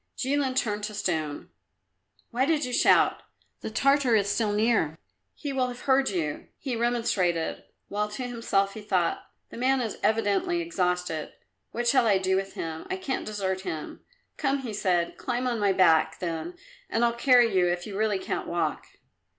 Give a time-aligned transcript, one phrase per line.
[0.17, 1.49] Jilin turned to stone.
[2.31, 3.21] "Why did you shout?
[3.59, 4.97] The Tartar is still near;
[5.35, 9.99] he will have heard you," he remonstrated, while to himself he thought, "The man is
[10.01, 11.33] evidently exhausted;
[11.69, 12.87] what shall I do with him?
[12.89, 13.99] I can't desert him."
[14.37, 16.55] "Come," he said, "climb on to my back, then,
[16.89, 18.87] and I'll carry you if you really can't walk."